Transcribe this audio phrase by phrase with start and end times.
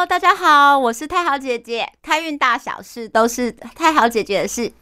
[0.00, 1.86] Hello，大家好，我是太好姐姐。
[2.02, 4.72] 开运大小事都是太好姐姐的事。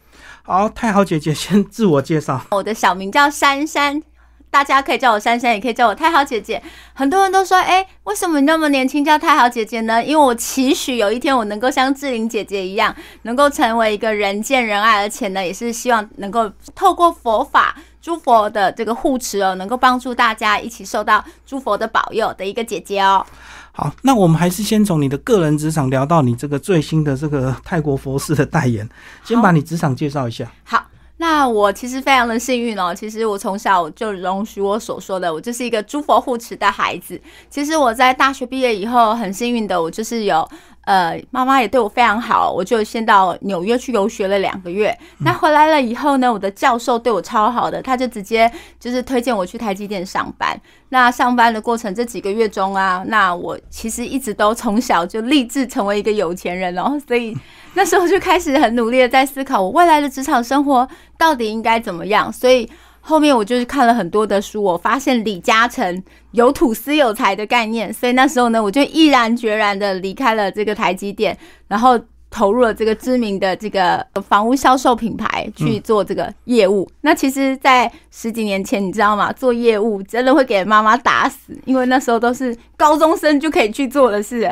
[0.43, 2.39] 好，太好姐姐先自我介绍。
[2.51, 4.01] 我的小名叫珊珊，
[4.49, 6.63] 大家可以叫我珊珊，也可以叫我太好姐姐。
[6.93, 10.01] 很多人都说，哎，为什么你那么年轻叫太好姐姐呢？
[10.01, 17.75] 因为我期许有一天我能够像志玲姐姐一样，能够成为一个人见人爱，而且呢，也是希望能够透过佛法。
[18.01, 23.23] 诸佛的这个护持哦，能够帮助大家一起受到诸佛的保佑的一个姐姐哦。
[23.71, 28.87] 好，那我们还是先从你的个人职场聊到你这个最新的这个泰国佛寺的代言，
[29.23, 30.51] 先把你职场介绍一下。
[30.63, 30.85] 好，
[31.17, 37.19] 那我其实非常的幸运哦，其实我从小就容许我所说的，我就是一个诸佛护持的孩子。
[37.49, 40.49] 其实我在大学毕业以后，很幸运的，我就是有。
[40.89, 44.91] 呃，妈妈也对我非常好，我就先到纽约去游学了两个月。
[45.19, 50.59] 那回来了以后呢，我的教授对我超好的，他就直接就是推荐我去台积电上班。
[50.89, 57.37] 那上班的过程这几个月中啊，那我其实一直都从小就立志成为一个有钱人哦，所以
[57.75, 62.67] 那时候就开始很努力的在思考我未来的职场生活到底应该怎么样，所以。
[63.01, 71.35] 后面我就是看了很多的书，我发现李嘉诚有土司有财的概念，所以那时候呢，我就毅然决然的离开了这个台积电，
[71.67, 76.87] 然后投入了这个知名的这个房屋销售品牌去做这个业务。
[77.01, 79.33] 那其实，在十几年前，你知道吗？
[79.33, 84.47] 做业务真的会给妈妈打死，因为那时候都是高中生就可以去做的事。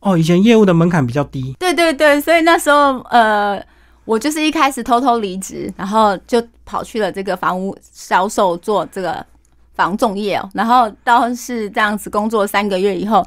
[0.00, 1.54] 哦，以前业务的门槛比较低。
[1.58, 3.62] 对对对，所以那时候呃。
[4.04, 6.42] 我就是一开始偷偷离职，然后就
[6.72, 9.24] 跑去了这个房屋销售做这个
[9.74, 13.22] 房仲业哦，然后到是这样子工作三个月以后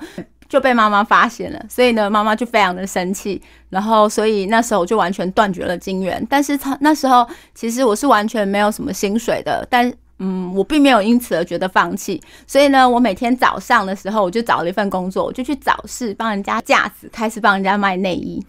[0.49, 6.25] 就被妈妈发现了，所以呢，妈妈就非常的生气，然后所以那时候就完全断绝了金源。
[6.27, 18.43] 但是他那时候其实我是完全没有什么薪水的，但嗯，我并没有因此而觉得放弃，所以呢，我每天早上的时候我就找了一份工作，我就去早市帮人家架子，开始帮人家卖内衣。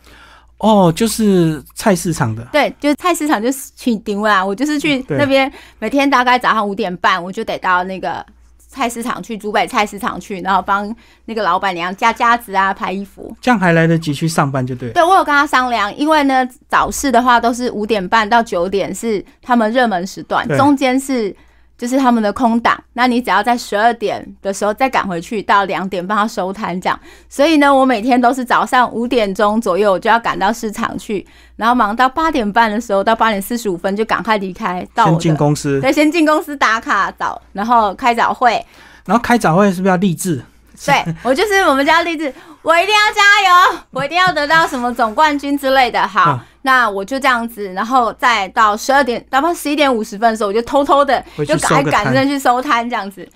[0.59, 4.45] 哦，就是菜市场的，对，就是菜市场就是去顶啦。
[4.45, 8.25] 我就是去那边，每天大概早上五点半，我就得到那个
[8.69, 10.95] 菜市场去，竹北菜市场去，然后帮
[11.27, 13.37] 那个老板娘加夹子啊，拍衣服。
[13.41, 14.91] 这样还来得及去上班就对。
[14.93, 21.35] 对，我有跟他商量，因为呢，早市的话都是五点半到九点是他们热门时段，中间是。
[21.79, 26.99] 就是他们的空档，那你只要在十二点的时候再赶回去，到两点帮他收摊这样。
[27.29, 31.27] 所以呢，我每天都是早上五点钟左右我就要赶到市场去，
[31.57, 34.87] 然后忙到八点半的时候，到八点四十五分就赶快离开。
[34.95, 38.65] 先进公司，对，先进公司打卡早，然后开早会。
[39.05, 40.43] 然后开早会是不是要励志？
[40.85, 42.33] 对我就是我们家励志，
[42.63, 46.07] 我一定要加油，我一定要得到什么总冠军之类的。
[46.07, 46.41] 好。
[46.67, 53.27] 那我就这样子，然后再到十二点，哪怕十一点五十分的时候，我就偷偷的就赶赶着去收摊这样子。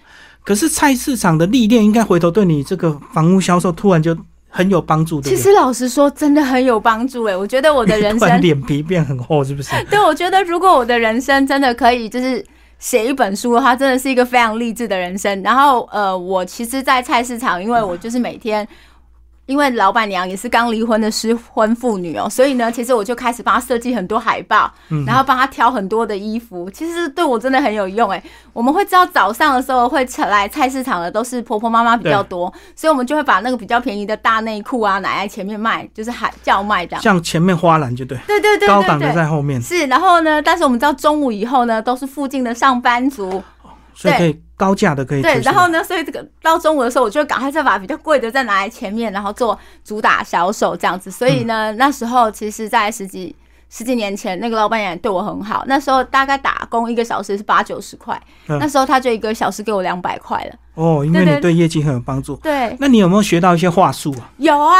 [0.42, 4.16] 可是菜市场的历练，应该回头对你这个房屋销售突然就
[4.48, 5.20] 很有帮助。
[5.20, 7.36] 其实老实说，真的很有帮助哎！
[7.36, 9.70] 我觉得我的人生 脸皮变很厚，是不是？
[9.88, 12.44] 对，我觉得如果我的人生真的可以就是
[12.80, 15.40] 写一本书的话，真的是一个非常励志的人生。
[15.42, 18.66] 然后呃，我其实，在菜市场，因为我就是每天。
[19.50, 24.72] 因为老板娘也是刚离婚的失婚妇女哦，所以呢，其实我就开始帮她设计很多海报，
[25.04, 26.70] 然后帮她挑很多的衣服。
[26.70, 28.22] 其实对我真的很有用哎。
[28.52, 37.02] 我们会知道早上的时候会来菜市场的都是婆婆妈妈比较多，所以我们就会把那个比较便宜的大内裤啊，拿在前面卖，就是喊叫卖这样。
[37.02, 39.60] 像前面花篮就对，对对对，高档的在后面。
[39.60, 43.42] 是，然后呢，但是我们知道中午以后呢，都是附近的上班族，
[44.02, 44.42] 所以可以。
[44.60, 51.10] 高价的可以对，然后呢，所以这个到中午的时候，我就赶快再把比较贵的再拿来前面，然后做主打销售这样子。
[51.10, 53.34] 所以呢，那时候其实，在十几
[53.70, 55.64] 十几年前，那个老板也对我很好。
[55.66, 60.54] 那时候大概打工一个小时是八九十块，那时候他就一个小时给我两百块了。
[60.74, 62.36] 哦，因为你对业绩很有帮助。
[62.42, 64.28] 对，那你有没有学到一些话术啊？
[64.36, 64.76] 有啊，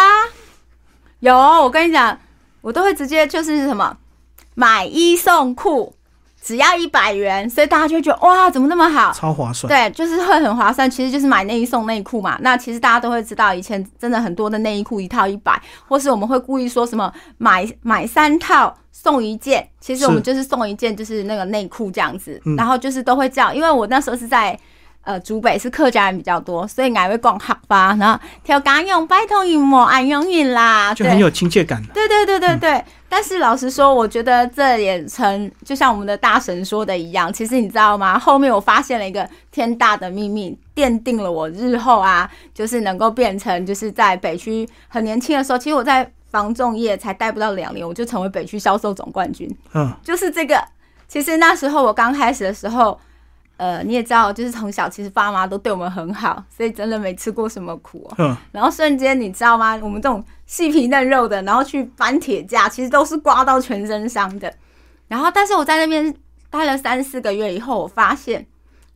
[1.20, 1.34] 有。
[1.34, 2.18] 我跟你讲，
[2.60, 3.96] 我都会直接就是什么
[4.54, 5.94] 买一送裤。
[6.42, 9.12] 只要一百元，所以大家就觉得哇，怎么那么好？
[9.12, 9.68] 超划算。
[9.68, 10.90] 对，就是会很划算。
[10.90, 12.38] 其实就是买内衣送内裤嘛。
[12.40, 19.68] 那其实大家都会知道，以前真的很多的内衣裤一套一百，或是我们会故意说什么买买三套送一件。
[19.80, 22.40] 其实我们就是送一件，就是那个内裤这样子。
[22.56, 24.58] 然后就是都会叫，因为我那时候是在。
[25.02, 31.82] 呃，竹北是客家人比较多，所以爱会逛客吧，然后跳家用拜托你莫爱用你啦，就很有亲切感。
[31.94, 32.84] 对对对对对。
[33.10, 38.16] 但是老实说，我觉得这也成就像我们的大神说的一样，其实你知道吗？
[38.16, 49.50] 后面我发现了一个天大的秘密，奠定了我日后啊，就是能够变成就是在北区很年轻的时候，其实我在房仲业才待不到两年，我就成为北区销售总冠军。
[49.74, 50.64] 嗯，就是这个。
[51.08, 52.96] 其实那时候我刚开始的时候。
[53.60, 58.14] 呃，你也知道，就是从小其实爸妈都对我们很好，所以真的没吃过什么苦哦。
[58.16, 59.78] 嗯，然后瞬间你知道吗？
[59.82, 64.50] 我们这种细皮嫩肉的，然后去搬铁架，其实都是刮到全身伤的。
[65.08, 66.14] 然后，但是我在那边
[66.48, 68.46] 待了三四个月以后，我发现，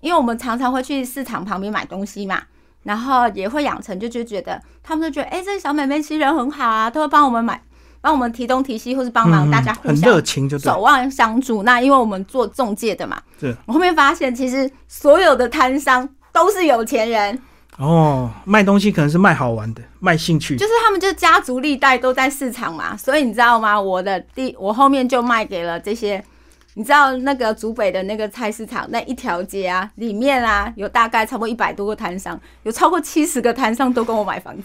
[0.01, 2.41] 因为我们常常会去市场旁边买东西嘛，
[2.85, 7.63] 然后也会养成就就觉得他们就觉得，哎、这个小妹妹其实人很好啊，都会帮我们买，
[8.05, 10.79] 帮我们提东提西，或是帮忙嗯大家互很相热情，就对守。
[10.79, 11.63] 望相助。
[11.63, 17.41] 那因为我们做中介的嘛，是我后面发现其实所有的摊商都是有钱人，
[17.79, 20.55] 哦，卖东西可能是卖好玩的，卖兴趣。
[20.55, 23.81] 就是他们就家族历代都在市场嘛，所以你知道吗？
[23.81, 26.23] 我的第我后面就卖给了这些。
[26.77, 34.63] 你知道那个竹北的那个菜市场那一条街啊，里面啊有大概差不多一百多个摊商，有超过七十个摊商都跟我买房子。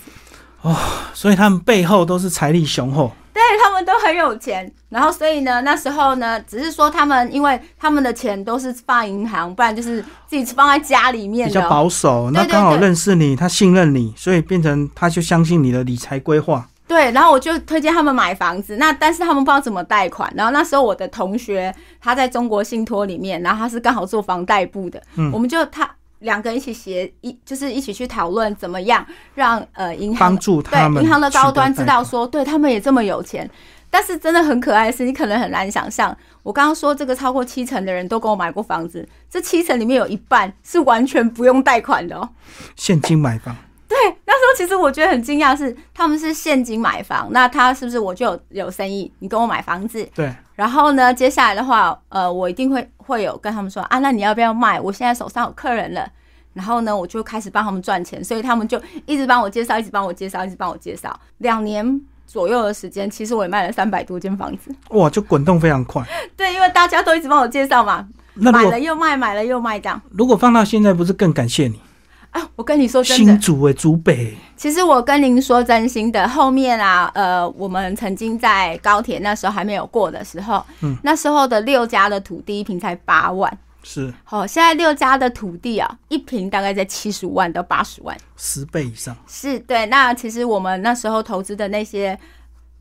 [0.62, 0.76] 哦
[1.14, 3.14] 所以他们背后都是财力雄厚。
[3.40, 11.70] 对他们都很有钱，然后所以呢，那时候呢，只是说他们因为他们的钱都是放银行，不然就是自己放在家里面比较。
[11.70, 16.68] 保守，那刚好认识你，他信任你，所以变成他就相信你的理财规划。
[16.86, 20.32] 对，然后我就推荐他们买房子，那但是他们不知道怎么贷款。
[20.36, 25.90] 然后那时候我的同学他在中国信托里面，然后他是刚好做房贷部的，嗯我们就他
[26.20, 29.06] 两个人一起协一就是一起去讨论怎么样
[29.36, 33.50] 让呃银行帮助他们对银行的高端知道说，对他们也这么有钱。
[33.92, 42.30] 但是真的很可爱的是，你可能很难想象，我刚刚说这个超过七成的人都跟我买过房子，这七成里面有一半是完全不用贷款的哦。
[42.76, 43.56] 现金买房，
[44.32, 49.12] 那时候其实我觉得很惊讶，是他们是现金买房，那他是不是我就有有生意？
[49.18, 54.80] 你跟我买房子，对，然后呢，接下来的话，呃，我一定会会有跟他们说啊，那你要不要卖？
[54.80, 56.08] 我现在手上有客人了，
[56.54, 64.70] 然后呢，我就开始帮他们赚钱，所以他们就一直帮我介绍，一直帮我介绍，一直帮我介绍，两年左右的时间，其实我也卖了三百多间房子。
[64.90, 66.06] 哇，就滚动非常快。
[66.38, 71.82] 对，因为大家都一直帮我介绍嘛，买了又卖，买了又卖，这样如果放到现在，不是更感谢你？
[72.32, 72.50] 啊。
[72.56, 89.86] 我跟你说真的新，竹诶，竹北，其实我跟您说真心的，后面啊，呃，我们曾经在高铁那时候还没有过的时候，嗯，那时候的六家的土地一平才八万，是好、现在六家的土地啊，一平大概在七十五万到八十万，十倍以上，是对。
[89.86, 92.18] 那其实我们那时候投资的那些。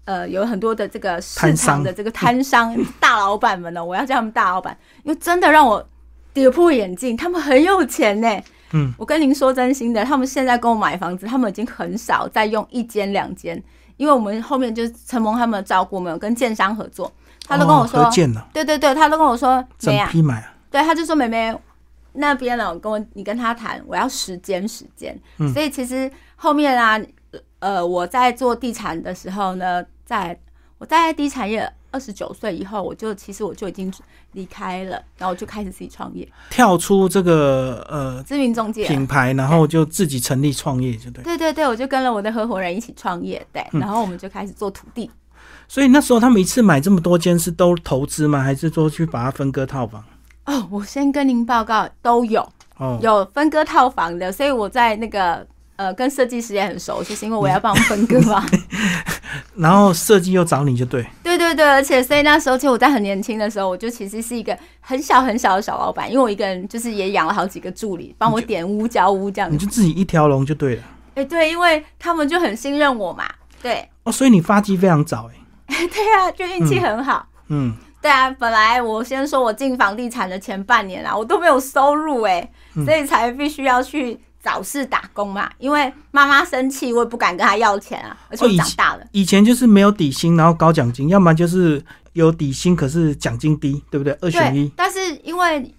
[0.05, 4.75] 呃，有很多的这个市场的这个摊商大老板们呢，我要叫他们大老板，
[5.05, 5.87] 因为真的让我
[6.33, 8.43] 跌破眼镜，他们很有钱呢。
[8.73, 13.63] 嗯，我跟您说真心的，他们现在跟我买房子，他们已经很少再用一间两间，
[13.97, 17.11] 因为我们后面就是承蒙他们的照顾，我们有跟建商合作，
[17.47, 21.57] 他都跟我说，哦建了，对对对，他都跟我说，整没啊，批买啊，对，他就说妹妹
[22.13, 25.19] 那边呢，跟我你跟他谈，我要时间时间。
[25.39, 25.53] 嗯。
[25.53, 27.01] 所以其实后面啊，
[27.61, 30.39] 呃，我在做地产的时候呢，在
[30.79, 33.93] 我在地产业二十九岁以后，我就其实我就已经
[34.33, 38.87] 离开了，然后我就开始自己创业，跳出这个呃知名中介。
[38.87, 41.25] 品牌，然后就自己成立创业，就对。
[41.25, 45.11] 对对对，我就跟了我的合伙人一起创业，对，嗯然后我们就开始做土地。
[45.67, 48.43] 所以那时候他们一次买这么多间是都投资吗？
[48.43, 50.03] 还是说去把它分割套房？
[50.47, 52.47] 哦，我先跟您报告，都有
[52.79, 55.47] 哦，有分割套房的，所以我在那个
[55.77, 58.47] 呃跟设计师也很熟，就是因为我要帮分割嘛。
[59.55, 69.57] 然后设计又找你就对，对对对，而且所以那时候，其实我在很年轻的时候，我就其实是一个很小很小的小老板，因为我一个人就是也养了好几个助理，帮我点屋交屋这样子。
[69.57, 70.83] 你就自己一条龙就对了。
[71.15, 73.25] 哎、对，因为他们就很信任我嘛。
[73.63, 75.35] 对，哦，所以你发迹非常早哎。
[75.69, 77.27] 对啊，就运气很好。
[77.49, 85.51] 嗯，对啊，本来我先说我进房地产的前半年啊，我都没有收入哎、嗯所以才必须要去早市打工嘛。
[85.59, 89.05] 因为妈妈生气，我也不敢跟她要钱啊，而且长大了。
[89.13, 94.17] 以前就是没有底薪，然后高奖金，要么就是有底薪可是奖金低，对不对？
[94.21, 95.75] 二选一。，但是因为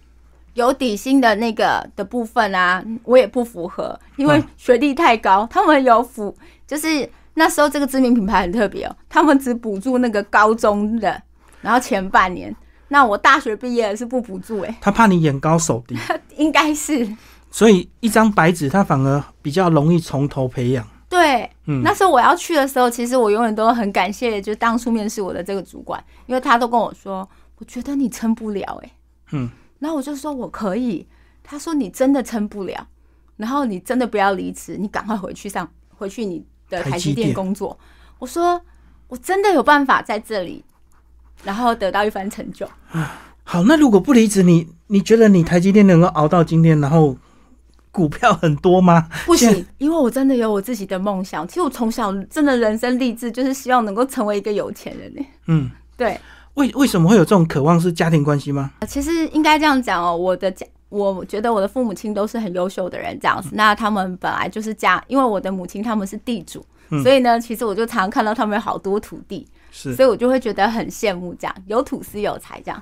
[0.54, 6.36] 有底薪的那个的部分啊，我也不符合，因为嗯学历太高，他们有辅，
[6.68, 11.22] 就是那时候这个知名品牌很特别哦，他们只补助那个高中的，
[11.62, 12.54] 然后前半年，
[12.89, 15.96] 那我大学毕业是不补助诶、他怕你眼高手低，
[16.36, 17.08] 应该是
[17.51, 20.88] 所以一张白纸它反而比较容易从头培养。
[21.08, 21.50] 对。
[21.65, 27.27] 嗯，那时候我要去的时候，其实我永远都很感谢，就当初面试我的这个主管，因为他都跟我说，
[27.58, 28.91] 我觉得你撑不了哎、
[29.32, 31.06] 嗯，然后我就说我可以，
[31.44, 32.88] 他说你真的撑不了，
[33.38, 37.77] 然后你真的不要离职，你赶快回去上回去你的台积电台积电工作。
[38.18, 38.60] 我说
[39.08, 40.63] 我真的有办法在这里，
[41.44, 42.68] 然后得到一番成就。
[43.44, 47.15] 好，那如果不离职，你你觉得你台积电能够熬到今天，然后
[47.91, 49.08] 股票很多吗？
[49.25, 51.48] 不行，因为我真的有我自己的梦想。
[51.48, 55.25] 其实我从小真的人生励志就是希望能够成为一个有钱人呢。
[55.48, 56.19] 嗯，对，
[56.53, 57.79] 为为什么会有这种渴望？
[57.79, 58.72] 是家庭关系吗？
[58.88, 63.50] 其实应该这样讲哦，我的家我觉得我的父母亲都是很优秀的人，这样子。
[63.53, 69.96] 那他们本来就是家，因为我的母亲他们是地主，嗯所以呢，其实我就常常看到他们有好多土地，是。
[69.96, 72.81] 所以我就会觉得很羡慕，这样有土司有财这样。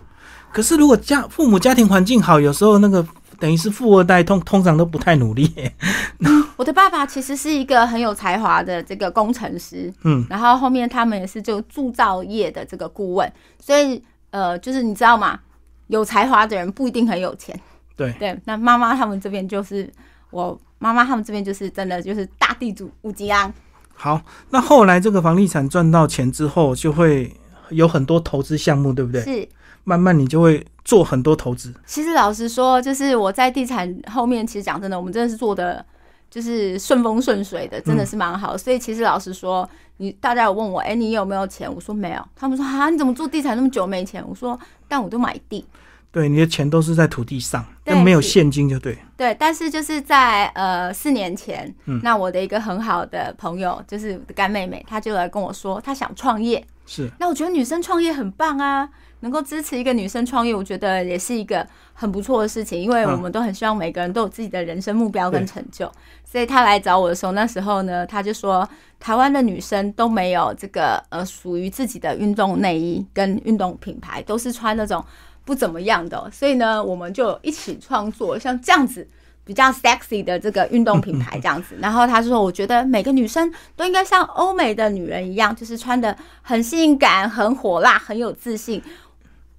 [0.52, 3.06] 可是如果家父母家庭环境好，有时候那个
[3.40, 5.74] 等于是富二代，通通常都不太努力耶。
[6.58, 14.02] 我的爸爸其实是一个很有才华的这个工程师，嗯，然后后面他们也是就铸造业的这个顾问，所以
[14.32, 15.40] 呃，就是你知道吗？
[15.88, 17.58] 有才华的人不一定很有钱。
[17.96, 19.90] 对，对，那妈妈他们这边就是
[20.32, 23.54] 我妈妈他们这边就是真的就是大地主五吉安。
[23.94, 27.36] 好，那后来这个房地产赚到钱之后，就会
[27.70, 29.22] 有很多投资项目，对不对？
[29.22, 29.50] 是，
[29.88, 31.74] 慢慢你就会做很多投资。
[31.86, 35.84] 其实老实说，就是我在地产后面，其实讲真的，我们真的是做的
[36.30, 38.58] 就是顺风顺水的，真的是蛮好的。
[38.58, 41.74] 所以其实老实说，你大家有问我，哎、你有没有钱？
[41.74, 42.22] 我说没有。
[42.36, 44.22] 他们说啊，你怎么做地产那么久没钱？
[44.28, 45.66] 我说，但我都买地。
[46.12, 48.98] 对，你的钱都是在土地上，对但没有现金就对。
[49.16, 56.66] 对，但是就是在呃四年前，嗯那我的一个很好的朋友，就是干妹妹，她就来跟我说，她想创业。
[56.86, 58.90] 是，那我觉得女生创业很棒啊，
[59.22, 65.92] 能够支持一个女生创业，我觉得也是一个很不错的事情，因为嗯我们都很希望每个人都有自己的人生目标跟成就。
[66.24, 68.68] 所以她来找我的时候，那时候呢，她就说
[69.00, 75.04] 台湾的女生都没有这个呃属于自己的运动内衣跟运动品牌，都是穿那种
[75.46, 79.08] 不怎么样的哦、所以呢，我们就一起创作像这样子。
[79.48, 88.84] 比较 sexy 的这个运动品牌 这样子，然后她说，我觉得每个女生都应该像欧美的女人一样，就是穿的很性感、很火辣、很有自信。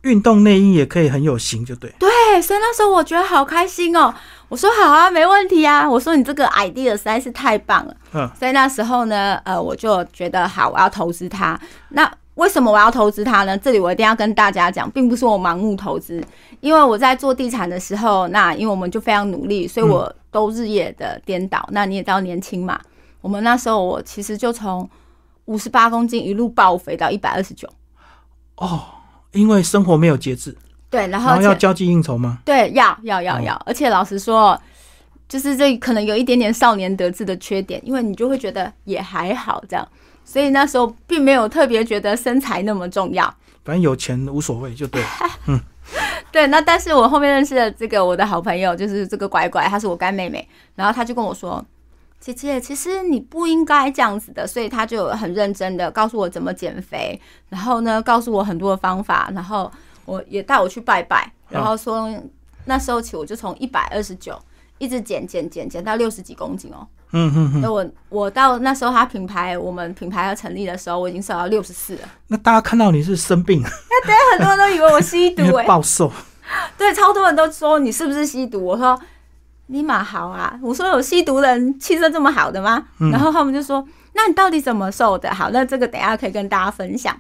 [0.03, 1.93] 运动内衣也可以很有型，就对。
[1.99, 2.09] 对，
[2.41, 4.15] 所以那时候我觉得好开心哦。
[4.49, 5.89] 我说好啊，没问题啊。
[5.89, 7.97] 我说你这个 idea 实在是太棒了。
[8.15, 11.59] 嗯，所以那时候呢，呃，我就觉得好，我要投资它。
[11.91, 13.59] 那为什么我要投资它呢？
[13.59, 16.23] 这里我一定要跟大家讲，并不是我盲目投资，
[16.61, 21.69] 因为我在做地产的时候，那因为我们就非常努力，所以我都日夜的颠倒。
[21.73, 22.81] 那你也知道年轻嘛，
[23.21, 24.89] 我们那时候我其实就从
[25.47, 27.69] 五十八公斤一路爆肥到一百二十九。
[28.57, 28.81] 哦，
[29.39, 30.57] 因为生活没有节制，
[30.91, 32.39] 对，然后要交际应酬吗？
[32.45, 34.61] 对，要要要哦要，而且老实说，
[35.29, 39.89] 就是这可能有一点点少年得志的缺点，因为你就会觉得也还好这样，
[40.25, 43.25] 所以那时候并没有特别觉得身材那么重要。
[43.65, 45.03] 反正有钱无所谓，就对。
[46.33, 51.65] 对，那但是我后面认识的这个我的好朋友，就是这个乖乖，她是我干妹妹，然后她就跟我说。
[52.21, 59.71] 姐姐，其实你不应该这样子的，所以他就很认真的告诉我怎么减肥，然后呢，告诉我很多的方法，然后
[60.05, 62.13] 我也带我去拜拜，然后说
[62.65, 64.39] 那时候起我就从一百二十九
[64.79, 66.87] 一直减减减减到六十几公斤哦。
[67.13, 67.61] 嗯嗯嗯。
[67.63, 72.09] 那我我到那时候他品牌我们品牌要成立的时候，我已经瘦到六十四了。
[72.27, 76.13] 那大家看到你是生病，很多人都以为我吸毒因哎、为暴瘦。
[76.77, 78.63] 对，超多人都说你是不是吸毒？
[78.63, 78.99] 我说
[79.69, 82.83] 你马好啊，我说有吸毒人气色这么好的吗？
[82.99, 85.33] 嗯然后他们就说，那你到底怎么瘦的？
[85.35, 87.17] 好，那这个等一下可以跟大家分享。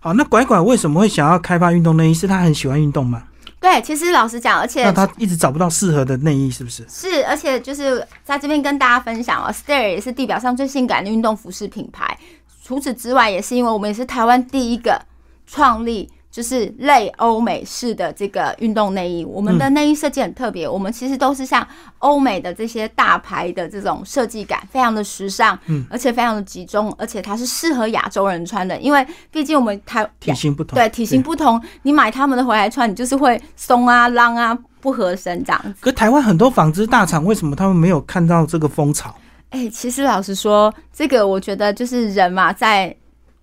[0.00, 2.14] 好，那拐拐为什么会想要开发运动内衣？
[2.14, 3.24] 是他很喜欢运动吗？
[3.60, 6.86] 对，其实老实讲，而且那他一直找不到适合的内衣，是不是？
[6.88, 12.18] 是，而且就是在这边跟大家分享哦，Stair 也是地表上最性感的运动服饰品牌。
[12.62, 15.02] 除此之外，也是因为我们也是台湾第一个
[15.46, 19.24] 创立就是类欧美式的这个运动内衣。
[19.24, 21.66] 我们的内衣设计很特别，我们其实都是像
[21.98, 30.76] 欧美的这些大牌的这种设计感，非常的时尚，嗯，而且非常的集中，而且它是适合亚洲人穿的，因为毕竟我们台体型不同。
[30.76, 35.74] 对体型不同，你买他们的回来穿，你就是会松啊、浪啊、不合身这样子。
[35.80, 39.14] 可台湾很多纺织大厂，为什么他们没有看到这个风潮？
[39.50, 42.94] 哎、其实老实说，这个我觉得就是人嘛，在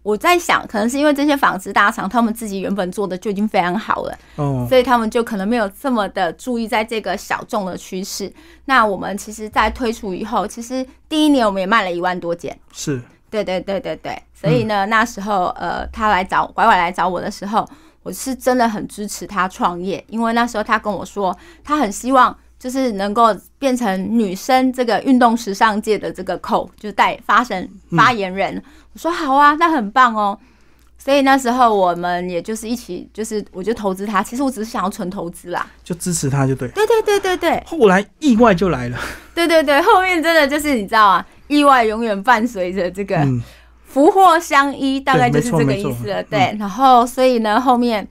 [0.08, 8.32] 我在想，可能是因为这些纺织大厂他们自己原本做的就已经非常好了，哦，所以他们就可能没有这么的注意在这个小众的趋势。
[8.64, 12.58] 那我们其实，在推出以后，其实第一年我们也卖了一万多件。
[12.72, 17.68] 是对对对对对，所以呢，那时候呃，他来找拐拐来找我的时候，
[18.02, 28.64] 我是真的很支持他创业，因为那时候他跟我说，他很希望就是能够变成女生这个运动时尚界的这个口，就带发声发言人。
[28.98, 30.36] 我说好啊，那很棒哦。
[30.98, 34.24] 所以那时候我们也就是一起，就是我就投资他。
[34.24, 35.64] 其实我只是想要纯投资啦。
[35.84, 36.68] 就支持他就对。
[36.70, 38.98] 对对对对对后来意外就来了，
[39.36, 43.18] 对对对，后面真的就是你知道啊，意外永远伴随着这个。
[43.18, 43.40] 嗯，
[43.86, 46.24] 福祸相依，大概就是这个意思了。
[46.24, 48.06] 对，然后所以呢，后面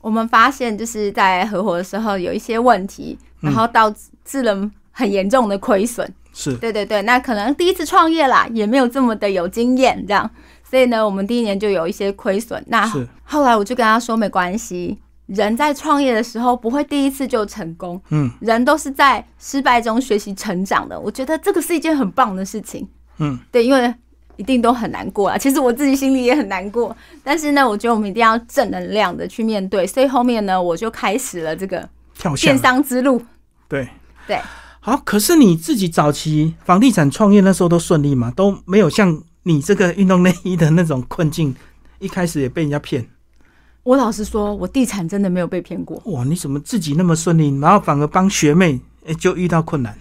[0.00, 6.10] 我们发现就是在合伙的时候有一些问题，嗯然后导致了很严重的亏损。
[6.34, 10.28] 是对对对，那可能第一次创业啦，也没有这么的有经验，这样，
[10.68, 12.62] 所以呢，我们第一年就有一些亏损。
[12.66, 20.98] 那是，后来我就跟他说没关系，人在创业的时候不会第一次就成功，嗯人都是在失败中学习成长的。
[20.98, 22.86] 我觉得这个是一件很棒的事情。
[23.18, 23.94] 嗯，对，因为
[24.36, 25.38] 一定都很难过啊。
[25.38, 29.86] 其实我自己心里也很难过，但是呢，我觉得我们一定要正能量的去面对。
[29.86, 31.88] 所以后面呢，我就开始了这个
[32.40, 33.22] 电商之路。
[33.68, 33.88] 对
[34.26, 34.40] 对，
[34.86, 38.30] 好，可是你自己早期房地产创业那时候都顺利吗？
[38.36, 41.56] 都没有像你这个运动内衣的那种困境，
[42.00, 43.08] 一开始也被人家骗。
[43.82, 45.98] 我老实说，我地产真的没有被骗过。
[46.04, 49.96] 哇，你怎么自己那么顺利，然后反而帮学妹哎、就遇到困难？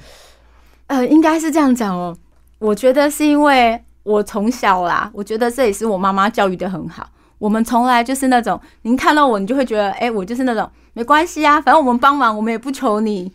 [0.88, 2.18] 呃，应该是这样讲哦。
[2.60, 7.10] 我觉得是因为我从小啦，我觉得这也是我妈妈教育的很好。
[7.38, 13.32] 我们从来就是那种，您看到我，你就会觉得，哎、我就是那种没关系啊，反正我们帮忙，我们也不求你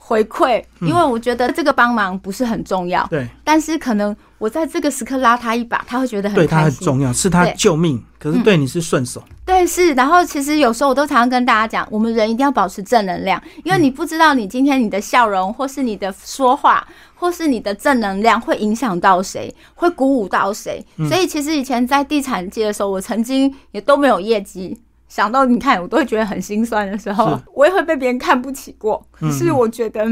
[0.00, 3.06] 回馈，因为我觉得这个帮忙不是很重要。
[3.10, 6.62] 对，但是可能我在这个时刻拉他一把，他会觉得很对他。
[6.62, 9.22] 很重要，是他救命，可是对你是顺手。
[9.44, 9.92] 对，是。
[9.92, 20.84] 然后其实有时候我都常常跟大家讲，我们人一定要保持正能量，因为你不知道你今天你的笑容，或是你的说话，或是你的正能量会影响到谁，会鼓舞到谁。
[21.08, 24.78] 所以其实以前在地产界的时候，我曾经也都没有业绩。
[25.08, 29.04] 想到你看，我都会觉得很心酸的时候，我也会被别人看不起过。
[29.10, 30.06] 可是我觉得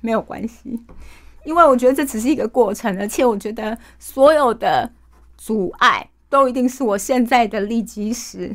[0.00, 0.78] 没有关系，
[1.44, 4.90] 因为我觉得这只是一个过程，而且我觉得所有的
[5.36, 8.54] 阻碍都一定是我现在的利基石。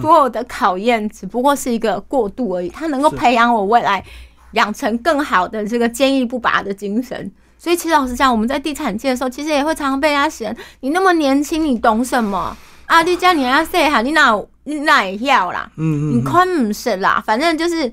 [0.00, 4.04] 所有的考验只不过是一个过渡而已，它能够培养我未来
[4.52, 7.32] 养成更好的这个坚毅不拔的精神。
[7.58, 12.56] 所以其实老实讲，我们在地产界的时候，其实也会常常被人家嫌你那么年轻，你懂什么
[12.86, 13.02] 啊？
[13.02, 15.70] 你家你要细哈，你哪有你哪也要啦？
[15.76, 17.92] 嗯嗯你宽不是啦，反正就是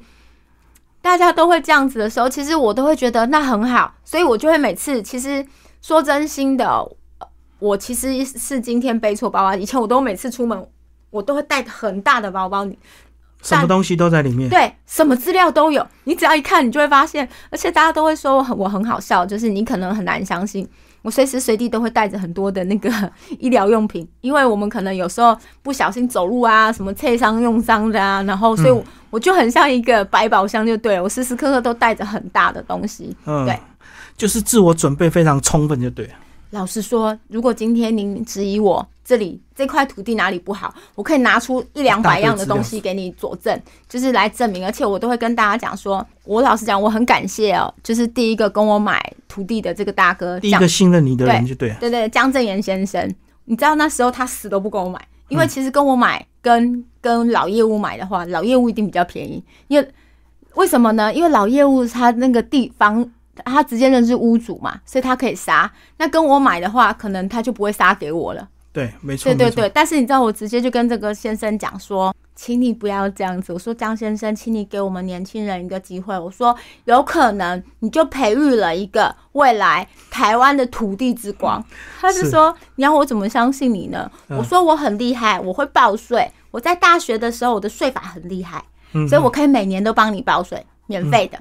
[1.02, 5.46] 大家都会这样子的时候，其实我都会觉得那很好，所以我就会每次其实
[5.82, 7.28] 说真心的，呃
[7.60, 10.68] 我其实是今天背错包包，以前我都每次出门
[11.10, 12.78] 我都会带很大的包包，你
[13.42, 14.50] 什么东西都在里面。
[14.50, 20.68] 对什么资料都有，你只要一看，你就会发现，而且大家都会说我很我很好笑，就是你可能很难相信。
[21.02, 22.90] 我随时随地都会带着很多的那个
[23.40, 33.16] 医疗用品，因为我们可能有时候不小心走路啊，什么脆伤用伤的啊，然后所以我,、我就很像一个百宝箱，就对了我时时刻刻都带着很大的东西。
[33.26, 33.60] 嗯，对，
[34.18, 36.14] 就是自我准备非常充分，就对了。
[36.52, 44.66] 老实说，如果今天您质疑我这里这块土地哪里不好，我可以拿出一两百样的东西给你佐证，就是来证明。
[44.66, 51.76] 而且我都会跟大家讲说，我老实讲，我很感谢哦，就是第一个跟我买土地的这个大哥，第一个信任你的人就对了。
[51.80, 53.08] 对对，江正言先生，
[53.46, 59.88] 你知道那时候他死都不跟我买，因为其实跟我买跟跟老业务买的话，老业务一定比较便宜，因为
[60.56, 61.14] 为什么呢？
[61.14, 63.12] 因为老业务他那个地方。
[63.46, 65.72] 他直接认识屋主嘛，所以他可以杀。
[65.98, 68.48] 那跟我买的话，可能他就不会杀给我了。
[68.72, 69.70] 对，没错，对对对。
[69.74, 73.52] 但是你知道，我直接就跟这个先生讲说，请你不要这样子。
[73.52, 76.18] 我说张先生，请你给我们年轻人一个机会。
[76.18, 81.64] 我说有可能你就培育了一个未来台湾的土地之光。
[82.00, 84.10] 他就是说你要我怎么相信你呢？
[84.30, 86.32] 嗯我说我很厉害，我会报税。
[86.52, 91.40] 我在大学的时候，我的税法很厉害，嗯所以我可以每年都帮你报税，免费的。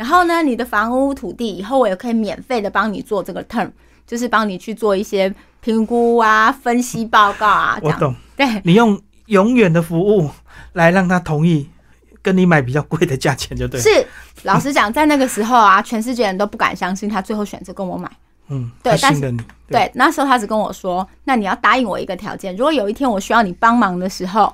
[0.00, 3.70] 然后呢，你的房屋土地以后我也可以免费的帮你做这个 term，
[4.06, 8.14] 就是帮你去做一些评估啊、分析报告啊，我懂。
[8.34, 10.30] 对你用永远的服务
[10.72, 11.68] 来让他同意
[12.22, 13.84] 跟你买比较贵的价钱，就对了。
[13.84, 14.06] 是，
[14.44, 18.10] 老实讲，在那个时候啊， 全世界人都不敢相信他最后选择跟我买。
[18.48, 19.36] 嗯，对但是。
[19.68, 24.50] 对，那时候他只跟我说：“那你要答应我一个条件，如果有一天我需要你帮忙的时候，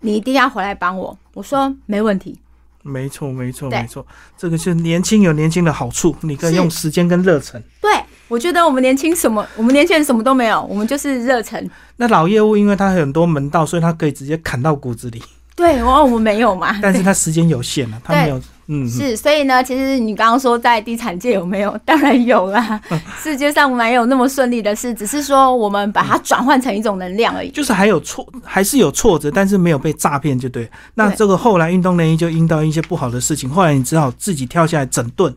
[0.00, 2.40] 你一定要回来帮我。”我说：“没问题。
[2.84, 4.06] 没错，没错，没错。
[4.38, 7.90] 这个是年轻有年轻的好处，你可以用时间跟热忱。”对，
[8.28, 11.68] 我觉得我们年轻什么，我们年轻人什么都没有，我们就是热忱。
[11.96, 15.22] 那老业务因为他很多门道，所以他可以直接砍到骨子里，
[15.56, 16.78] 对，然后我们没有嘛。
[16.82, 18.40] 但是他时间有限了，他没有。
[18.66, 21.78] 嗯，嗯是，所以呢，其实你刚刚说在地产界有没有？
[21.84, 22.80] 当然有啦，
[23.22, 27.50] 世界上没有那么顺利的事，只是说我们把它转换成一种能量而已。
[27.50, 30.70] 就是还有挫，还是有挫折，但是没有被诈骗，就对。
[30.94, 35.34] 那这个后来运动内衣就遇到一些不好的事情，后来你只好自己跳下来整顿。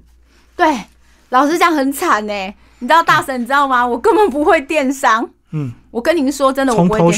[0.55, 0.85] 对，
[1.29, 2.33] 老实讲很惨呢。
[2.79, 3.85] 你知道大神你知道吗？
[3.85, 5.29] 我根本不会电商。
[5.51, 7.11] 嗯，我跟您说真的，我不会。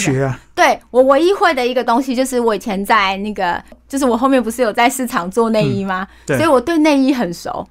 [0.54, 6.08] 对我唯一会的一个东西，就是我以前在那个，就是我后面不是有在市场做内衣吗？
[6.26, 7.68] 对所以我对内衣很熟。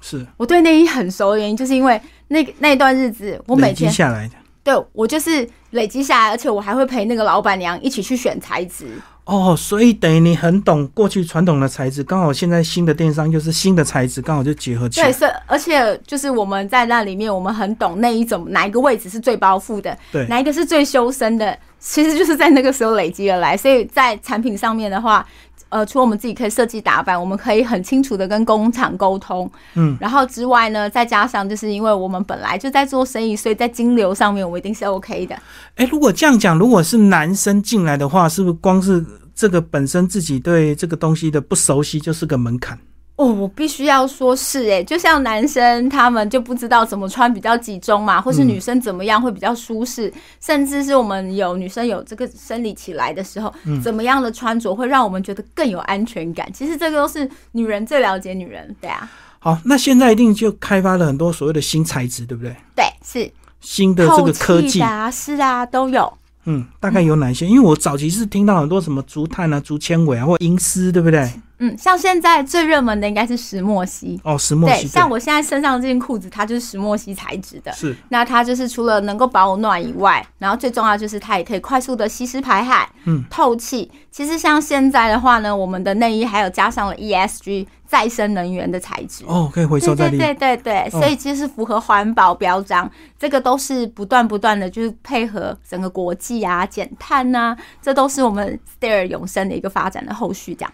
[0.00, 4.34] 是我对内衣很熟的原因，就是因为那个那段日子，我每天下来的。
[4.62, 8.86] 对我就是累积下来，而且我还会陪那个老板娘一起去选材质。
[9.28, 15.06] 哦，所以等于你很懂过去传统的材质，刚好现在新的电商又是新的材质，刚好就结合起，来。
[15.06, 23.54] 对，是而且就是我们在那里面，我们很懂那一种哪一个位置是最包覆的，对哪一个是最修身的，其实就是在那个时候累积而来。
[23.54, 25.26] 所以在产品上面的话，
[25.70, 35.36] 呃，除了我们自己可以设计打扮，我们可以很清楚的跟工厂沟通，嗯，然后之外呢，再加上就是因为我们本来就在做生意，所以在金流上面我们一定是 OK 的。
[35.76, 39.04] 哎，如果这样讲，如果是男生进来的话，是不是光是
[39.34, 42.78] 这个本身自己对这个东西的不熟悉就是个门槛？
[43.18, 53.52] 哦，我必须要说是诶，就像男生他们就不知道怎么穿比较集中嘛，或是女生怎么样会比较舒适，甚至是我们有女生有这个生理起来的时候，
[53.82, 56.48] 怎么样的穿着会让我们觉得更有安全感。
[56.52, 59.10] 其实这个都是女人最了解女人，对啊。
[59.40, 62.54] 好，那现在一定就开发了很多所谓的新材质，对不对？
[62.76, 63.28] 对，是
[63.60, 66.12] 新的这个科技啊，是啊，都有。
[66.44, 67.46] 嗯，大概有哪些？
[67.46, 71.28] 因为我早期是听到很多什么竹炭啊、竹纤维啊，或银丝，对不对？
[71.58, 74.82] 嗯，像现在最热门的应该是石墨烯哦，石墨烯。
[74.82, 77.72] 对，像我现在身上这件裤子，它就是石墨烯材质的。
[77.72, 83.90] 是，那它就是除了能够保暖以外，然后最重要就是它也可以快速的吸湿排汗，嗯，透气。
[84.10, 90.18] 其实像现在的话呢，我们的内衣还有加上了 ESG 再生能源的材质哦，可以回收再利。
[90.18, 100.72] 对对对对，所以其实符合环保标章，这个都是不断不断的就是配合整个国际啊减碳呐，这都是我们 Stair 永生的一个发展的后续这样。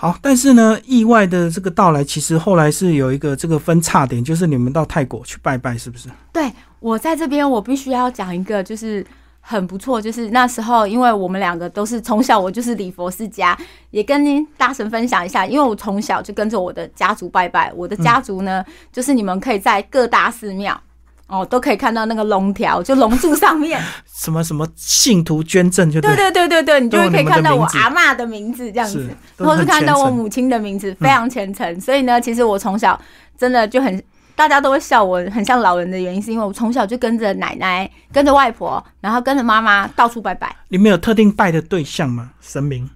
[0.00, 6.08] 好，但是呢，意外的这个到来，其实后来是有一个这个分叉点，就是你们到泰国去拜拜，是不是？
[6.32, 9.04] 对我在这边，我必须要讲一个，就是
[9.40, 13.58] 很不错，就是那时候，因为我们两个都是从小，我就是礼佛世家，
[13.90, 20.80] 也跟您大神分享一下，因为我从小就跟着我的家族拜拜，我的家族呢，就是你们可以在各大寺庙。
[21.28, 23.78] 哦，都可以看到那个龙条，就龙柱上面
[24.16, 31.78] 什么什么信徒捐赠，就对对对对对，你就会可以看到我阿妈的名字这样子，或是看到我母亲的名字，非常虔诚。
[31.80, 32.98] 所以呢，其实我从小
[33.36, 34.02] 真的就很，
[34.34, 40.56] 大家都会笑我很像老人的原因，是因为我从小就跟着奶奶、跟着外婆，然后跟着妈妈到处拜拜。
[40.68, 42.30] 你们有特定拜的对象吗？
[42.40, 42.88] 神明？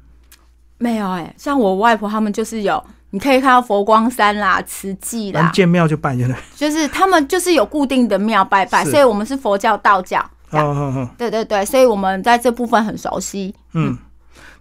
[0.79, 2.83] 没有哎，像我外婆他们就是有。
[3.13, 6.37] 你可以看到佛光山啦、慈济啦，建庙就拜了。
[6.57, 10.19] 就是他们就是有固定的庙拜拜，所以我们是佛教、道教。
[10.51, 13.55] 哦哦哦，对对对，所以我们在这部分很熟悉。
[13.75, 13.97] 嗯，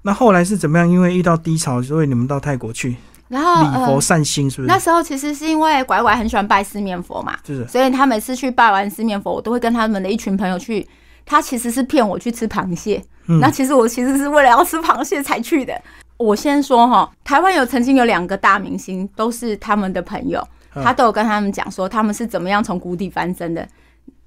[0.03, 0.89] 那后来是怎么样？
[0.89, 2.95] 因为遇到低潮，所以你们到泰国去，
[3.27, 4.67] 然后礼佛善心，是不是？
[4.67, 7.67] 那时候其实是因为拐拐很喜欢拜四面佛嘛，是。
[7.67, 10.87] 所以他每次去拜完四面佛，我都会跟他们的一群朋友去。
[11.23, 13.01] 他其实是骗我去吃螃蟹，
[13.39, 15.79] 那其实我其实是为了要吃螃蟹才去的。
[16.21, 23.67] 我先说哈，台湾有曾经有两个大明星，都是他们的朋友，他都有跟他们讲说他们是怎么样从谷底翻身的，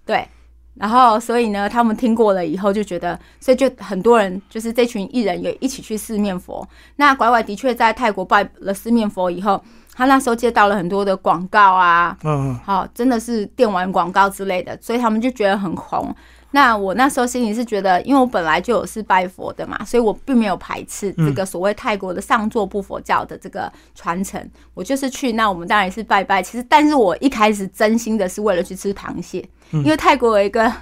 [0.05, 0.27] 对，
[0.75, 6.67] 然后所以呢，他们听过了以后就觉得，所以就很多人就是这群艺人也一起去四面佛。
[6.97, 9.63] 那拐拐的确在泰国拜了四面佛以后，
[9.95, 16.15] 他那时候接到了很多的广告啊，嗯，好，真的是电玩广告之类的，所以他们就觉得很红。
[16.55, 24.41] 那我那时候心里是觉得，因为我本来就有是拜佛的嘛，所以我并没有排斥这个所谓泰国的上座部佛教的这个传承。
[24.73, 26.41] 我就是去，那我们当然是拜拜。
[26.41, 30.73] 其实，但是我一开始真心的是为了去吃螃蟹，因为泰国有一个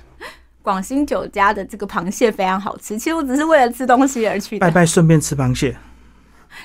[0.61, 2.99] 广兴酒家的这个螃蟹非常好吃。
[2.99, 5.75] 其实我只是为了吃东西而去，拜拜顺便吃螃蟹。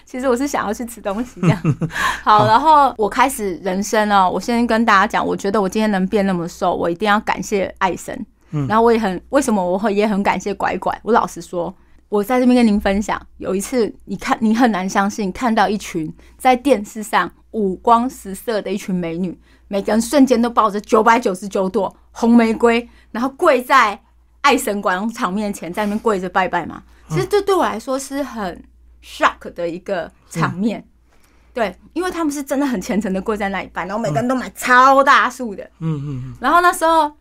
[0.06, 1.62] 其实我是想要去吃东西这样。
[2.26, 8.26] 好，然后我开始人生哦，我先跟大家讲，我觉得我今天能变那么瘦，我一定要感谢爱神。
[8.68, 10.98] 然后我也很为什么我会也很感谢拐拐。
[11.04, 11.74] 我老实说，
[12.10, 24.00] 我在这边跟您分享，有一次你看你很难相信，看到一群在电视上五光十色的一群美女，每个人瞬间都抱着九百九十九朵红玫瑰，然后跪在
[24.42, 26.82] 爱神广场面前，在那边跪着拜拜嘛。
[27.10, 28.64] 其实这对我来说是很
[29.04, 30.86] shock 的一个场面，
[31.54, 37.12] 对，因为他们是真的很虔诚的跪在那里拜，然后每个人都买超大束的，嗯嗯嗯，然后那时候。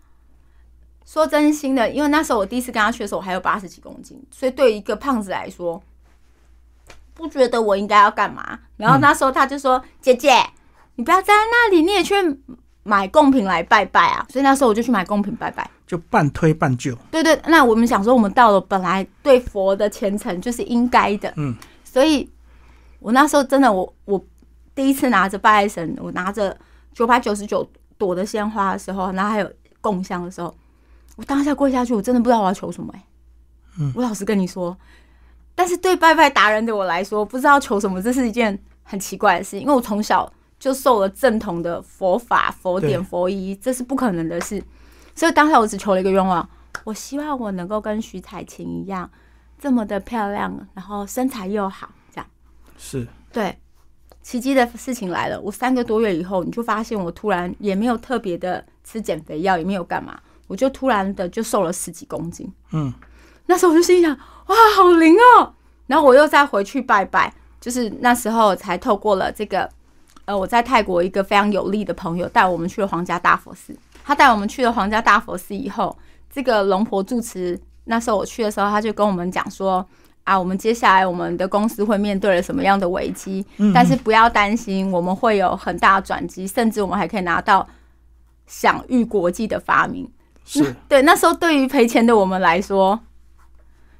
[1.06, 5.80] 说真心的，因为那时候我第一次跟他去的时候，我还有八十几公斤，所以对一个胖子来说，
[7.14, 8.58] 不觉得我应该要干嘛。
[8.76, 10.44] 然后那时候他就说：“姐姐，
[10.96, 12.14] 你不要站在那里，你也去
[12.82, 16.92] 买贡品来拜拜啊。”所以那时候我就去买贡品拜拜，就半推半就。
[17.12, 21.54] 对对，那我们想说，我们到了本来对佛的虔诚就是应该的，嗯。
[21.84, 22.28] 所以
[22.98, 24.22] 我那时候真的，我我
[24.74, 26.54] 第一次拿着拜神，我拿着
[26.92, 27.66] 九百九十九
[27.96, 29.48] 朵的鲜花的时候，然后还有
[29.80, 30.52] 供香的时候。
[31.16, 33.04] 我当下跪下去，我真的不知道我要求什么哎。
[33.78, 34.76] 嗯，我老实跟你说，
[35.54, 39.58] 但是对拜拜达人的我来说，不知道求什么，这是一件很奇怪的事。
[39.58, 44.62] 因为我从小就受了正统的佛法、佛典、佛仪，这是不可能的事。
[45.14, 46.46] 所以当下我只求了一个愿望，
[46.84, 49.10] 我希望我能够跟徐彩琴一样，
[49.58, 52.26] 这么的漂亮，然后身材又好，这样。
[52.76, 53.06] 是。
[53.32, 53.58] 对，
[54.22, 55.40] 奇迹的事情来了。
[55.40, 60.18] 我三个多月以后，你就发现我突然也没有特别的吃减肥药，也没有干嘛。
[60.46, 62.92] 我就突然的就瘦了十几公斤，嗯，
[63.46, 65.52] 那时候我就心想，哇，好灵哦！
[65.86, 69.68] 然后我又再回去拜拜，就是那时候才透过了这个，
[70.24, 73.76] 呃，我在泰国一个非常有力的朋友带我们去了皇家大佛寺。
[74.04, 75.96] 他带我们去了皇家大佛寺以后，
[76.30, 79.86] 这个龙婆住持那时候我去的时候，他就跟我们讲说。
[80.26, 83.46] 啊，我们接下来我们的公司会面对了什么样的危机？
[83.58, 87.64] 嗯，但是不要担心，我们会有很大的转机，甚至我们还可以拿到
[88.44, 90.10] 享誉国际的发明。
[90.46, 92.98] 是 对，那时候对于赔钱的我们来说，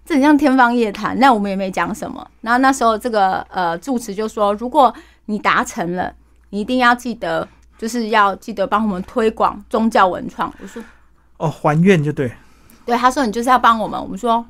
[0.04, 1.18] 这很像天方夜谭。
[1.18, 2.26] 那我们也没讲什么。
[2.40, 4.94] 然后那时候这个呃住持就说，如果
[5.26, 6.14] 你达成了，
[6.50, 10.50] 你一定要记得，就是要记得帮我们推广宗教文创。
[10.62, 10.82] 我说
[11.38, 12.32] 哦，还愿就对。
[12.84, 14.00] 对，他说你就是要帮我们。
[14.00, 14.46] 我们说。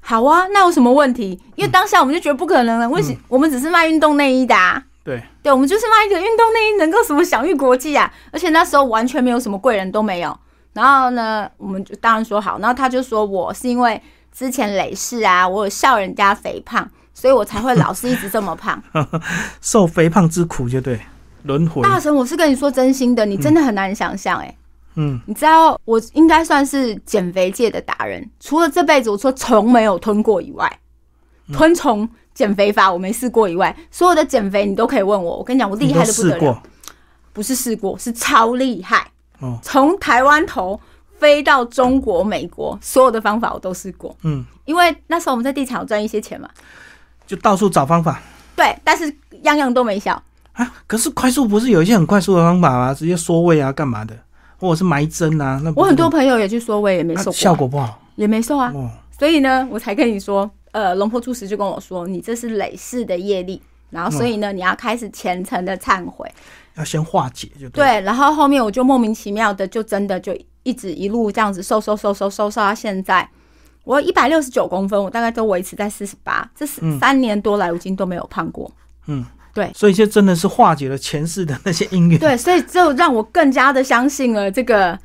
[0.00, 1.38] 好啊，那有什么问题？
[1.56, 2.88] 因为当下我们就觉得不可能了。
[2.88, 3.14] 为什？
[3.28, 4.54] 我们只是卖运动内衣的。
[4.56, 4.82] 啊。
[5.04, 8.10] 对，对，我们就是卖一个运动内衣，能够什么享誉国际啊？
[8.32, 10.38] 而且那时候完全没有什么贵人都没有。
[10.78, 12.56] 然后呢，我们就当然说好。
[12.60, 14.00] 然后他就说我是因为
[14.32, 18.80] 之前累世啊，我有笑人家肥胖，所以我才会老是一直这么胖，
[19.60, 21.00] 受肥胖之苦，就对
[21.42, 21.82] 轮回。
[21.82, 24.56] 大神，我是跟你说真心的，你真的很难想象哎。
[24.94, 30.78] 嗯，你知道我应该算是减肥界的达人，除了这辈子我说从没有吞过以外，
[31.52, 35.38] 吞虫减肥法我没试过以外，所有的减肥你都可以问我。
[35.38, 36.62] 我跟你讲，我厉害的不得了，
[37.32, 39.10] 不是试过，是超厉害。
[39.40, 40.80] 哦，从台湾头
[41.18, 44.16] 飞到中国、美国，所有的方法我都试过。
[44.22, 46.48] 嗯，因为那时候我们在地产赚一些钱嘛，
[47.26, 48.20] 就到处找方法。
[48.56, 50.20] 对，但是样样都没效
[50.52, 50.74] 啊。
[50.86, 52.94] 可是快速不是有一些很快速的方法吗？
[52.94, 54.16] 直接缩胃啊，干嘛的？
[54.58, 55.60] 或者是埋针啊？
[55.62, 58.72] 那我很多朋友也去缩位也没瘦，效果不好，也没瘦啊。
[59.16, 66.28] 所以呢，我才跟你说，呃，龙婆住持就跟我说，你这是累世的业力，然后所以呢，你要开始虔诚的忏悔，
[66.78, 68.00] 要先化解就对。
[68.00, 73.28] 然后后面我就莫名其妙的，就真的就一直一路这样子瘦瘦瘦瘦瘦瘦到现在，
[73.84, 78.70] 我一百六十九公分，我大概都维持在四十八，这是三年多来，我已经都没有胖过。
[79.06, 79.26] 嗯。
[79.54, 82.20] 对，所以就真的是化解了前世的那些因缘。
[82.20, 84.96] 对，所以就让我更加的相信了这个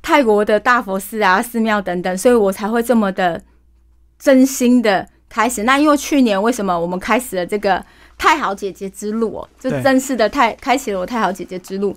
[0.00, 3.40] 泰国的大佛寺啊、寺庙等等，所以我才会这么的
[4.18, 5.62] 真心的开始。
[5.62, 7.84] 那因为去年为什么我们开始了这个
[8.22, 11.96] 太好姐姐之路哦，就正式的太开启了我太好姐姐之路，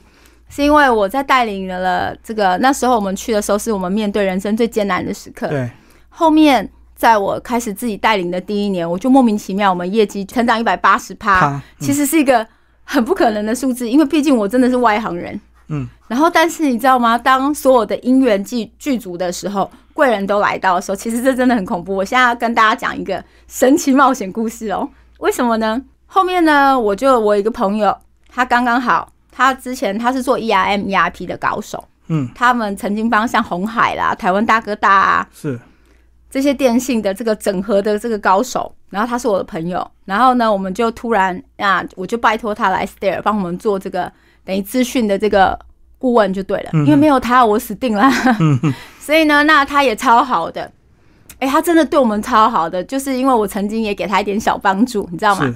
[0.49, 5.47] 是因为我在带领了这个那时候我们去的时候，是我们面对人生最艰难的时刻。
[5.49, 5.69] 对，
[6.09, 6.67] 后面。
[6.97, 12.47] 在我开始自己带领的第一年，我就莫名其妙，我们业绩成长一百八十趴，其实是一个
[12.85, 15.37] 很不可能的数字，因为毕竟我真的是外行人。
[15.67, 17.17] 嗯，然后但是你知道吗？
[17.17, 21.93] 当所有的因缘具具足的时候，贵人都来到的时候，其实这真的很恐怖。
[21.93, 24.87] 我现在要跟大家讲一个神奇冒险故事哦。
[25.19, 25.81] 为什么呢？
[26.05, 27.95] 后面呢，我就我一个朋友，
[28.29, 35.59] 他刚刚好，他之前他是做 ERM ERP 的高手，嗯，他们曾经帮像红海啦、台湾大哥大啊，是。
[36.27, 44.11] 这些电信的这个整合的这个高手，然后他是我的朋友，然后呢，我们就突然啊，我就拜托他来 Stare 帮我们做这个
[44.43, 45.57] 等于资讯的这个
[45.97, 48.11] 顾问就对了，因为没有他我死定了。
[48.99, 50.69] 所以呢，那他也超好的，
[51.39, 55.55] 哎，他真的对我们超好的，就是因为我曾经也给他一点小帮助，你知道吗？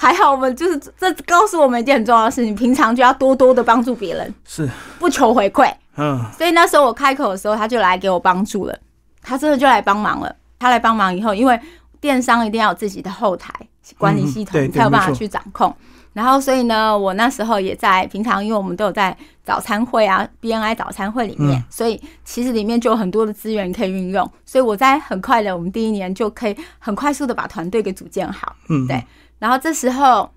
[0.00, 4.68] 还好我们就是这告诉我们一件很重要的事情，平常就要多多的帮助别人，是
[5.00, 5.68] 不求回馈。
[5.96, 8.78] 嗯，所以那时候我开口的时候，他就来给我帮助了。
[9.20, 10.32] 他真的就来帮忙了。
[10.56, 11.60] 他来帮忙以后，因为
[12.00, 13.52] 电商一定要有自己的后台
[13.96, 15.74] 管理系统，才有办法去掌控。
[16.12, 24.28] 然后，所以呢，我那时候也在平常，因为我们都有在早餐会啊，BNI 早餐会里面，所以其实里面就有很多的资源可以运用。
[24.46, 28.54] 所以我在很快的，我们第一年就可以很快速的把团队给组建好。
[28.68, 29.04] 嗯，对。
[29.38, 30.30] 然后这时候，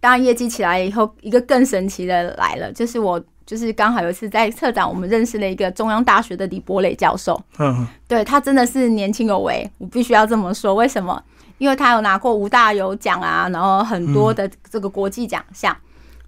[0.00, 3.22] 当然业绩起来以后，一个更神奇的来了，就是我。
[3.46, 7.40] 就是刚好有一次在策展，我们认识了一个中央大学的李博磊教授。
[7.60, 10.74] 嗯，对他真的是年轻有为，我必须要这么说。
[10.74, 11.22] 为什么？
[11.58, 15.76] 因为他有拿过吴大有奖啊，然后很多的这个国际奖项。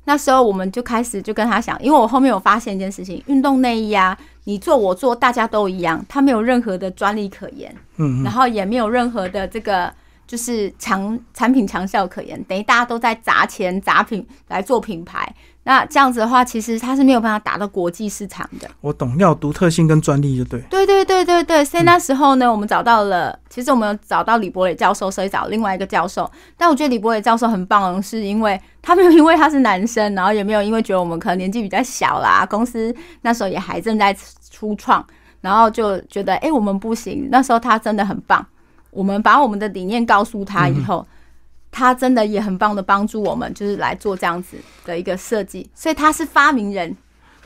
[0.04, 7.74] 那时候我们就开始就跟他讲，因为我后面有发现一件事情：运动内衣啊，你做我做，大家都一样，它没有任何的专利可言。
[7.96, 9.92] 嗯，然后也没有任何的这个
[10.28, 15.34] 就是强产品强效可言，等于大家都在砸钱砸品来做品牌。
[15.64, 18.70] 那这样子的话，其实它是没有办法打到国际市场的。
[18.80, 20.60] 我懂，要独特性跟专利就对。
[20.70, 26.30] 对对对对对，所以那时候呢，我们找到了，其实我们找到李博磊教授，所以找另外一个教授。
[26.56, 34.16] 但我觉得李博磊教授很棒，是因为他没有因为他是男生，然后也没有因为觉得我们可能年纪比较小啦，公司那时候也还正在
[34.50, 35.06] 初创，
[35.42, 37.28] 然后就觉得哎，我们不行。
[37.30, 38.46] 那时候他真的很棒，
[38.90, 41.06] 我们把我们的理念告诉他以后。
[41.70, 46.96] 他真的也很棒的帮助我们，就是来做这样子的一个设计，所以他是发明人。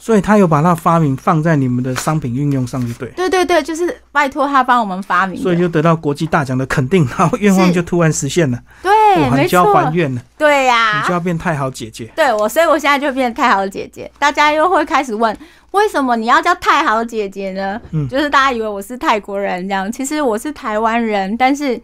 [0.02, 3.08] 所以他有把他发明放在你们的商品运用上，就对。
[3.10, 8.90] 对对对，就是拜托他帮我们发明，所以就得到国际大奖的肯定，然后愿望就突然实现了，对，
[9.22, 12.10] 哇，没你就要还，愿了，对呀、你就要变太好姐姐。
[12.16, 15.36] 对我，所以我现在就变太好姐姐，大家又会开始问，
[15.70, 17.80] 为什么你要叫太好姐姐呢？
[17.92, 18.08] 嗯。
[18.08, 21.80] 就是大家以为我是泰国人这样，其实我是台湾人，但是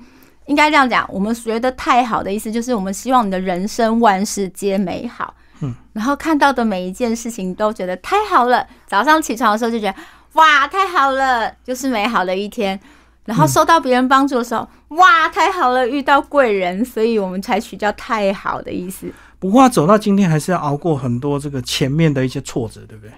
[0.47, 9.95] 应该这样讲，我们学的太好的意思就是我们希望你的人生万事皆美好，嗯，然后看到的每一件事情都觉得太好了，早上起床的时候就觉得
[10.35, 12.79] 哇太好了，就是美好的一天。
[13.25, 19.07] 然后受到别人帮助的时候，哇，太好了，遇到贵人，所以我们才取叫太好的意思。
[19.39, 23.13] 不过走到今天，还是要熬过很多这个前面的一些挫折，对不对？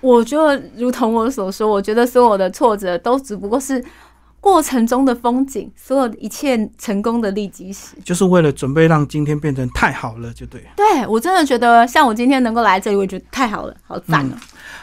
[0.00, 0.38] 我就
[0.76, 3.84] 如同我所说，我觉得所有的挫折都只不过是
[4.40, 7.94] 过程中的风景，所有一切成功的利基石。
[8.04, 10.68] 就是为了准备让今天变成太好了，就对了。
[10.76, 14.34] 对我真的觉得，像我今天能够来这里，我觉得太好了，好赞哦、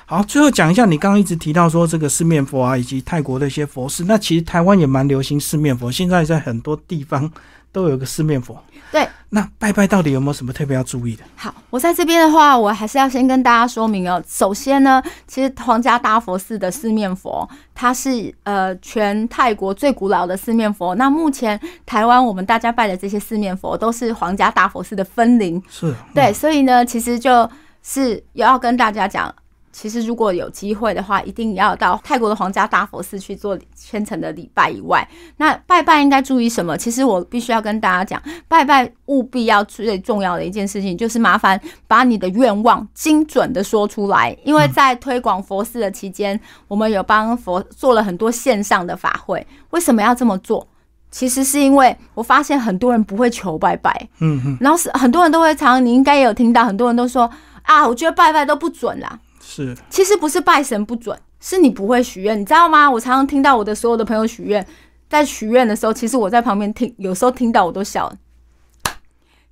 [0.05, 7.31] 好，最后讲一下，你刚刚一直提到说这个四面佛啊，以及泰国的一些佛寺，那其实台湾也蛮流行四面佛，现在在很多地方
[7.71, 8.57] 都有一个四面佛。
[8.89, 11.23] 对，那拜拜到底有没有什么特别要注意的？
[11.35, 14.23] 好，我在这边的话，我还是要先跟大家说明哦。
[14.25, 20.95] 首先呢，其实皇家大佛寺的四面佛，它是呃全泰国最古老的四面佛。
[20.95, 25.61] 那目前台湾我们大家拜的这些四面佛，都是皇家大佛寺的分灵。
[25.67, 27.49] 是，对，所以呢，其实就
[27.83, 29.33] 是也要跟大家讲，
[29.77, 36.75] 其实如果有机会的话，一定要到泰国的皇家大佛寺去做虔诚的礼拜以外，那拜拜应该注意什么？
[36.75, 49.45] 其实我必须要跟大家讲，拜拜务必要最重要的一件事情，就是麻烦把你的愿望精准的说出来，因为在推广佛寺的期间，我们有帮佛做了很多线上的法会。
[49.69, 50.67] 为什么要这么做？
[51.11, 57.29] 其实是因为我发现很多人不会求拜拜，嗯嗯，然后是很多人都会常，你应该也有听到，很多人都说
[57.61, 59.19] 啊，我觉得拜拜都不准啦。
[59.65, 62.89] 是，其实不是拜神不准，是你不会许愿，你知道吗？
[62.89, 64.65] 我常常听到我的所有的朋友许愿，
[65.09, 68.15] 在许愿的时候，其实我在旁边听，有时候听到我都笑了。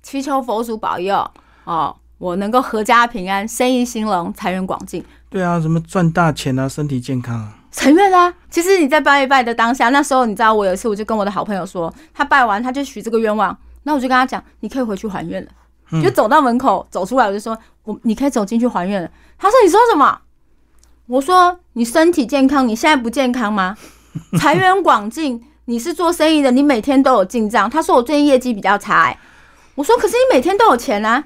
[0.02, 1.28] 祈求佛祖保佑
[1.64, 5.04] 哦，我能够阖家平安，生意兴隆，财源广进。
[5.28, 8.32] 对啊，什么赚大钱啊，身体健康啊，承愿啊！
[8.48, 15.50] 其实你在拜一拜的当下，那时候你知道，我有一次我就跟我的好朋友说，他拜完他就许这个愿望，那我就跟他讲，你可以回去还愿了。
[15.92, 17.56] 嗯就走到门口走出来，我就说
[17.86, 19.10] 我你可以走进去还愿了。
[19.38, 20.20] 他说你说什么？
[21.06, 23.76] 我说你身体健康，你现在不健康吗？
[24.38, 27.70] 财源广进，你是做生意的，你每天都有进账。
[27.70, 29.18] 他说我最近业绩比较差、欸，
[29.74, 31.24] 我说可是你每天都有钱啊。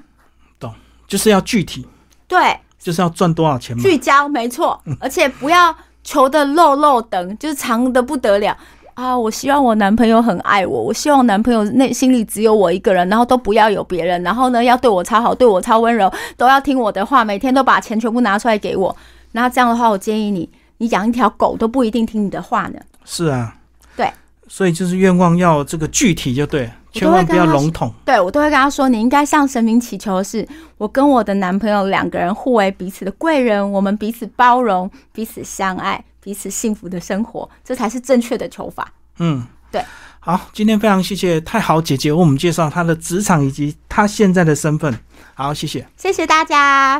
[0.59, 0.73] 懂
[1.07, 1.87] 就是要具体，
[2.27, 3.81] 对，就是要赚多少钱嘛。
[3.81, 8.55] 聚焦，没错，而且不要求的漏漏等，就是长的不得了
[8.93, 9.17] 啊！
[9.17, 18.95] 我希望我男朋友很爱我，我希望男朋友内心里只有我一个人，然后都不要有别人，然后呢要对我超好，对我超温柔，都要听我的话，每天都把钱全部拿出来给我。
[19.33, 22.79] 那这样的话，我建议你，你养一条狗都不一定听你的话呢。
[23.05, 23.55] 是啊，
[23.95, 24.11] 对，
[24.47, 27.91] 所以就是愿望要这个具体就对千万不要笼统。
[28.03, 38.91] 对我都会跟他说，你应该向神明祈求的是，我跟我的男朋友两个人互为彼此的贵人，我们彼此包容，彼此相爱，彼此幸福的生活，这才是正确的求法。
[39.19, 39.83] 嗯，对。
[40.19, 44.97] 好，今天非常谢谢太好姐姐为我们介绍她的职场以及她现在的身份。
[45.33, 45.87] 好，谢谢。
[45.97, 46.99] 谢谢大家。